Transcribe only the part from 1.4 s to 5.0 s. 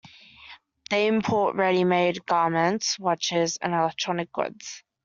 ready-made garments, watches and electronic goods.